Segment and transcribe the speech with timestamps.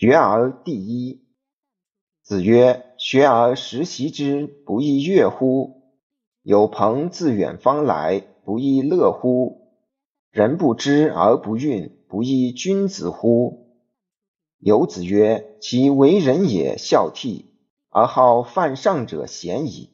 [0.00, 1.24] 学而第一。
[2.22, 5.82] 子曰：“学而时习之，不亦说乎？
[6.44, 9.72] 有朋自远方来，不亦乐乎？
[10.30, 13.74] 人不知而不愠，不亦君子乎？”
[14.62, 17.46] 有子曰：“其为人也孝悌，
[17.88, 19.90] 而好犯上者鲜矣；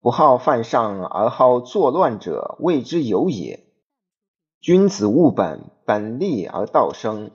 [0.00, 3.66] 不好犯上而好作乱者，谓之有也。
[4.62, 7.32] 君子务本，本立而道生。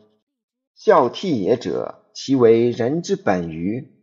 [0.83, 3.93] 孝悌也者，其为人之本与？”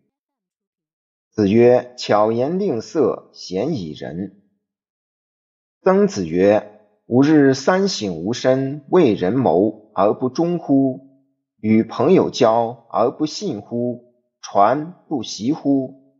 [1.34, 4.42] 子曰：“巧言令色，鲜矣仁。”
[5.82, 11.24] 曾子曰：“吾日三省吾身：为人谋而不忠乎？
[11.58, 14.14] 与朋友交而不信乎？
[14.40, 16.14] 传不习乎？”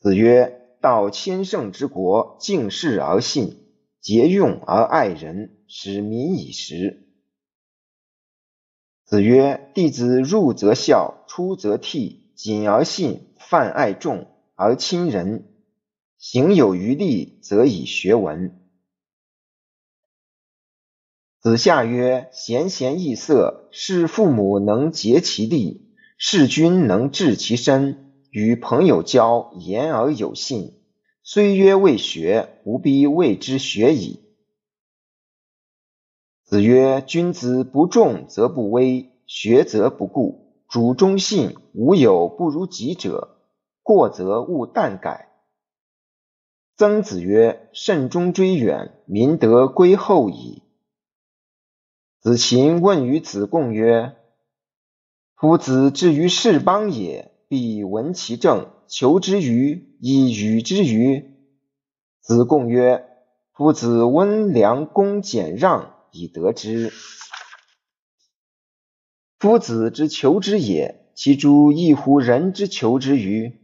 [0.00, 3.66] 子曰：“道千乘之国，敬事而信，
[4.00, 7.02] 节用而爱人，使民以时。”
[9.06, 14.26] 子曰：“弟子入则孝，出则悌，谨而信，泛爱众
[14.56, 15.46] 而亲仁，
[16.18, 18.58] 行有余力，则以学文。”
[21.40, 25.86] 子夏曰：“贤贤易色，事父母能竭其力，
[26.18, 28.02] 事君能治其身。
[28.32, 30.74] 与朋友交，言而有信，
[31.22, 34.24] 虽曰未学，吾必谓之学矣。”
[36.46, 40.54] 子曰：“君子不重则不威，学则不固。
[40.68, 43.40] 主忠信，无有不如己者。
[43.82, 45.32] 过则勿惮改。”
[46.78, 50.62] 曾子曰：“慎终追远，民德归厚矣。”
[52.22, 54.14] 子禽问于子贡曰
[55.34, 61.34] ：“夫子至于是邦也，必闻其政，求之于，以与之与？”
[62.22, 63.04] 子贡曰
[63.52, 66.92] ：“夫子温良恭俭让。”以得之。
[69.38, 73.60] 夫子之求之也，其诸异乎人之求之与？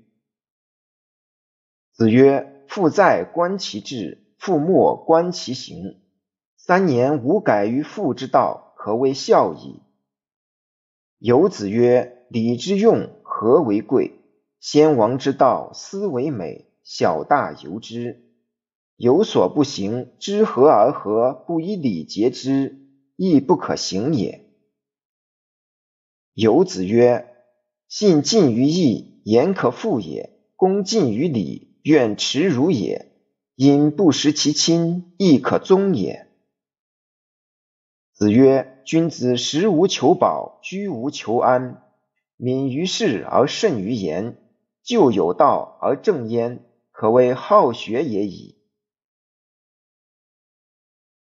[1.92, 6.02] 子曰：父在，观其志；父莫，观其行。
[6.56, 9.80] 三年无改于父之道，可谓孝矣。
[11.18, 14.12] 有子曰：礼之用，和为贵；
[14.60, 16.68] 先王之道，斯为美。
[16.84, 18.31] 小大由之。
[18.96, 22.86] 有所不行，知和而和，不以礼节之，
[23.16, 24.48] 亦不可行也。
[26.34, 27.34] 有子曰
[27.88, 33.08] ：“信近于义，言可复也；恭近于礼，愿耻辱也。
[33.54, 36.28] 因不识其亲，亦可宗也。”
[38.14, 41.82] 子曰：“君子食无求饱，居无求安，
[42.36, 44.38] 敏于事而慎于言，
[44.82, 48.58] 就有道而正焉，可谓好学也已。”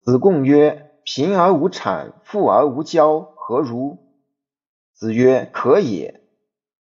[0.06, 3.98] 子贡曰：“贫而无谄，富而无骄，何如？”
[4.94, 6.22] 子曰：“可也。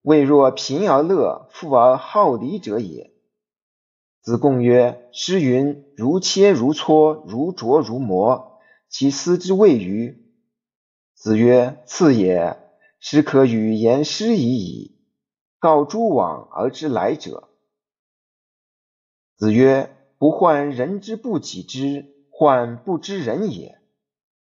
[0.02, 3.14] 未若贫而乐，富而好礼者也。”
[4.22, 8.59] 子贡曰：“诗云：‘如切如磋，如琢如磨’，
[8.90, 10.26] 其斯之谓与？”
[11.14, 12.58] 子曰：“次也。
[13.00, 14.98] 诗可与言诗已矣。
[15.59, 17.50] 告诸往而知来者。”
[19.38, 22.08] 子曰：“不患人之不己知。”
[22.41, 23.81] 患不知人也。